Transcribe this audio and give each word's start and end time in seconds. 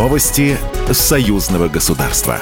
Новости 0.00 0.56
союзного 0.90 1.68
государства. 1.68 2.38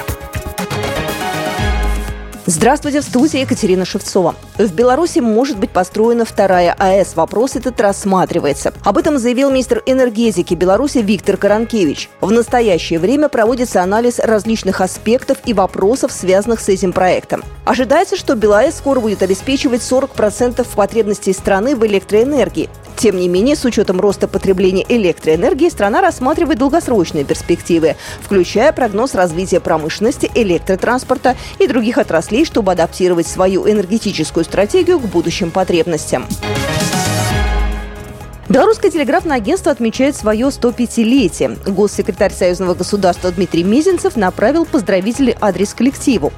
Здравствуйте, 2.45 3.01
в 3.01 3.03
студии 3.03 3.41
Екатерина 3.41 3.83
Шевцова. 3.83 4.33
В 4.57 4.73
Беларуси 4.73 5.19
может 5.19 5.59
быть 5.59 5.69
построена 5.69 6.23
вторая 6.23 6.73
АЭС. 6.79 7.15
Вопрос 7.15 7.57
этот 7.57 7.79
рассматривается. 7.81 8.73
Об 8.85 8.97
этом 8.97 9.19
заявил 9.19 9.51
министр 9.51 9.83
энергетики 9.85 10.53
Беларуси 10.53 10.99
Виктор 10.99 11.35
Каранкевич. 11.35 12.09
В 12.21 12.31
настоящее 12.31 12.97
время 12.97 13.27
проводится 13.27 13.83
анализ 13.83 14.19
различных 14.19 14.79
аспектов 14.79 15.37
и 15.45 15.53
вопросов, 15.53 16.13
связанных 16.13 16.61
с 16.61 16.69
этим 16.69 16.93
проектом. 16.93 17.43
Ожидается, 17.65 18.15
что 18.15 18.35
БелАЭС 18.35 18.77
скоро 18.77 18.99
будет 18.99 19.21
обеспечивать 19.21 19.81
40% 19.81 20.65
потребностей 20.75 21.33
страны 21.33 21.75
в 21.75 21.85
электроэнергии. 21.85 22.69
Тем 22.99 23.17
не 23.17 23.29
менее, 23.29 23.55
с 23.55 23.63
учетом 23.63 24.01
роста 24.01 24.27
потребления 24.27 24.85
электроэнергии, 24.89 25.69
страна 25.69 26.01
рассматривает 26.01 26.59
долгосрочные 26.59 27.23
перспективы, 27.23 27.95
включая 28.21 28.73
прогноз 28.73 29.15
развития 29.15 29.61
промышленности, 29.61 30.29
электротранспорта 30.35 31.37
и 31.59 31.67
других 31.67 31.97
отраслей, 31.97 32.43
чтобы 32.43 32.73
адаптировать 32.73 33.25
свою 33.25 33.69
энергетическую 33.69 34.43
стратегию 34.43 34.99
к 34.99 35.03
будущим 35.03 35.49
потребностям. 35.49 36.25
Белорусское 38.49 38.91
телеграфное 38.91 39.37
агентство 39.37 39.71
отмечает 39.71 40.17
свое 40.17 40.47
105-летие. 40.47 41.57
Госсекретарь 41.69 42.33
Союзного 42.33 42.73
государства 42.73 43.31
Дмитрий 43.31 43.63
Мизинцев 43.63 44.17
направил 44.17 44.65
поздравительный 44.65 45.37
адрес 45.39 45.73
коллективу. 45.73 46.33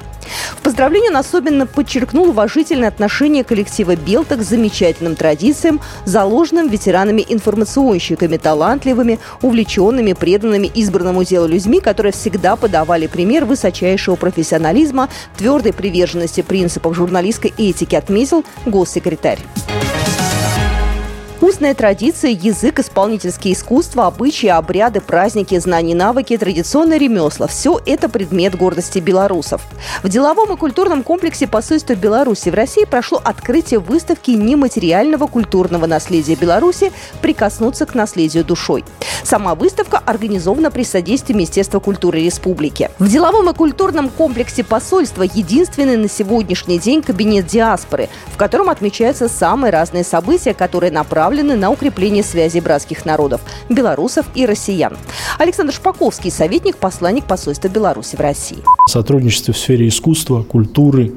Поздравлении 0.62 1.08
он 1.08 1.16
особенно 1.16 1.66
подчеркнул 1.66 2.28
уважительное 2.28 2.88
отношение 2.88 3.42
коллектива 3.42 3.96
«Белта» 3.96 4.36
к 4.36 4.42
замечательным 4.42 5.16
традициям, 5.16 5.80
заложенным 6.04 6.68
ветеранами 6.68 7.24
информационщиками, 7.28 8.36
талантливыми, 8.36 9.18
увлеченными, 9.42 10.12
преданными 10.12 10.68
избранному 10.68 11.24
делу 11.24 11.48
людьми, 11.48 11.80
которые 11.80 12.12
всегда 12.12 12.54
подавали 12.54 13.08
пример 13.08 13.44
высочайшего 13.44 14.14
профессионализма, 14.14 15.08
твердой 15.36 15.72
приверженности 15.72 16.42
принципам 16.42 16.94
журналистской 16.94 17.52
этики, 17.58 17.96
отметил 17.96 18.44
госсекретарь. 18.64 19.40
Устная 21.42 21.74
традиция, 21.74 22.30
язык, 22.30 22.78
исполнительские 22.78 23.54
искусства, 23.54 24.06
обычаи, 24.06 24.46
обряды, 24.46 25.00
праздники, 25.00 25.58
знания, 25.58 25.96
навыки, 25.96 26.36
традиционные 26.36 27.00
ремесла– 27.00 27.46
все 27.48 27.80
это 27.84 28.08
предмет 28.08 28.54
гордости 28.54 29.00
белорусов. 29.00 29.60
В 30.04 30.08
деловом 30.08 30.52
и 30.52 30.56
культурном 30.56 31.02
комплексе 31.02 31.48
посольства 31.48 31.96
Беларуси 31.96 32.48
в 32.48 32.54
России 32.54 32.84
прошло 32.84 33.20
открытие 33.24 33.80
выставки 33.80 34.30
нематериального 34.30 35.26
культурного 35.26 35.86
наследия 35.86 36.36
Беларуси 36.36 36.92
«Прикоснуться 37.22 37.86
к 37.86 37.96
наследию 37.96 38.44
душой». 38.44 38.84
Сама 39.24 39.56
выставка 39.56 39.98
организована 39.98 40.70
при 40.70 40.84
содействии 40.84 41.34
Министерства 41.34 41.80
культуры 41.80 42.20
Республики. 42.20 42.88
В 43.00 43.08
деловом 43.08 43.50
и 43.50 43.54
культурном 43.54 44.10
комплексе 44.10 44.62
посольства 44.62 45.22
единственный 45.22 45.96
на 45.96 46.08
сегодняшний 46.08 46.78
день 46.78 47.02
кабинет 47.02 47.46
диаспоры, 47.46 48.08
в 48.32 48.36
котором 48.36 48.68
отмечаются 48.68 49.28
самые 49.28 49.72
разные 49.72 50.04
события, 50.04 50.54
которые 50.54 50.92
направлены 50.92 51.31
направлены 51.32 51.56
на 51.56 51.70
укрепление 51.70 52.22
связи 52.22 52.60
братских 52.60 53.06
народов– 53.06 53.40
белорусов 53.70 54.26
и 54.34 54.44
россиян. 54.44 54.92
Александр 55.38 55.72
Шпаковский, 55.72 56.30
советник, 56.30 56.76
посланник 56.76 57.24
посольства 57.24 57.68
Беларуси 57.68 58.16
в 58.16 58.20
России. 58.20 58.58
Сотрудничество 58.86 59.54
в 59.54 59.56
сфере 59.56 59.88
искусства, 59.88 60.42
культуры, 60.42 61.12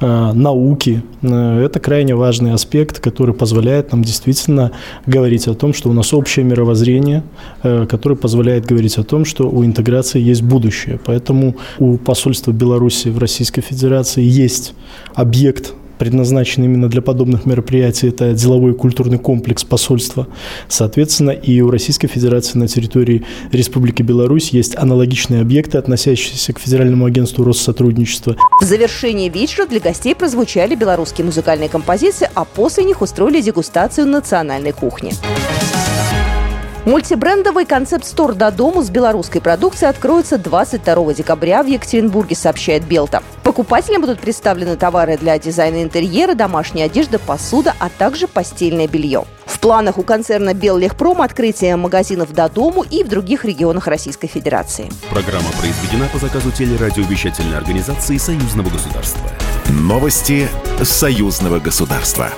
э, 0.00 0.32
науки 0.32 1.04
э,– 1.22 1.64
это 1.64 1.78
крайне 1.78 2.16
важный 2.16 2.54
аспект, 2.54 2.98
который 2.98 3.34
позволяет 3.34 3.92
нам 3.92 4.02
действительно 4.02 4.72
говорить 5.06 5.46
о 5.46 5.54
том, 5.54 5.74
что 5.74 5.90
у 5.90 5.92
нас 5.92 6.12
общее 6.12 6.44
мировоззрение, 6.44 7.22
э, 7.62 7.86
которое 7.88 8.16
позволяет 8.16 8.66
говорить 8.66 8.98
о 8.98 9.04
том, 9.04 9.24
что 9.24 9.48
у 9.48 9.64
интеграции 9.64 10.20
есть 10.20 10.42
будущее. 10.42 10.98
Поэтому 11.04 11.54
у 11.78 11.98
посольства 11.98 12.50
Беларуси 12.50 13.10
в 13.10 13.18
Российской 13.18 13.60
Федерации 13.62 14.24
есть 14.24 14.74
объект 15.14 15.74
предназначен 16.02 16.64
именно 16.64 16.88
для 16.88 17.00
подобных 17.00 17.46
мероприятий. 17.46 18.08
Это 18.08 18.32
деловой 18.32 18.72
и 18.72 18.74
культурный 18.74 19.18
комплекс 19.18 19.62
посольства. 19.62 20.26
Соответственно, 20.66 21.30
и 21.30 21.60
у 21.60 21.70
Российской 21.70 22.08
Федерации 22.08 22.58
на 22.58 22.66
территории 22.66 23.22
Республики 23.52 24.02
Беларусь 24.02 24.48
есть 24.48 24.76
аналогичные 24.76 25.42
объекты, 25.42 25.78
относящиеся 25.78 26.52
к 26.54 26.58
Федеральному 26.58 27.04
агентству 27.04 27.44
Россотрудничества. 27.44 28.34
В 28.60 28.64
завершении 28.64 29.28
вечера 29.28 29.64
для 29.64 29.78
гостей 29.78 30.16
прозвучали 30.16 30.74
белорусские 30.74 31.24
музыкальные 31.24 31.68
композиции, 31.68 32.28
а 32.34 32.44
после 32.44 32.82
них 32.82 33.00
устроили 33.00 33.40
дегустацию 33.40 34.08
национальной 34.08 34.72
кухни. 34.72 35.12
Мультибрендовый 36.84 37.64
концепт-стор 37.64 38.34
до 38.34 38.50
дому 38.50 38.82
с 38.82 38.90
белорусской 38.90 39.40
продукцией 39.40 39.88
откроется 39.88 40.36
22 40.36 41.14
декабря 41.14 41.62
в 41.62 41.66
Екатеринбурге, 41.66 42.34
сообщает 42.34 42.84
Белта. 42.84 43.22
Покупателям 43.44 44.00
будут 44.00 44.18
представлены 44.18 44.76
товары 44.76 45.16
для 45.16 45.38
дизайна 45.38 45.84
интерьера, 45.84 46.34
домашняя 46.34 46.86
одежда, 46.86 47.20
посуда, 47.20 47.74
а 47.78 47.88
также 47.88 48.26
постельное 48.26 48.88
белье. 48.88 49.24
В 49.46 49.60
планах 49.60 49.98
у 49.98 50.02
концерна 50.02 50.54
«Беллехпром» 50.54 51.22
открытие 51.22 51.76
магазинов 51.76 52.32
до 52.32 52.48
дому 52.48 52.82
и 52.82 53.04
в 53.04 53.08
других 53.08 53.44
регионах 53.44 53.86
Российской 53.86 54.26
Федерации. 54.26 54.90
Программа 55.08 55.50
произведена 55.60 56.08
по 56.12 56.18
заказу 56.18 56.50
телерадиовещательной 56.50 57.58
организации 57.58 58.16
Союзного 58.16 58.70
государства. 58.70 59.30
Новости 59.68 60.48
Союзного 60.82 61.60
государства. 61.60 62.30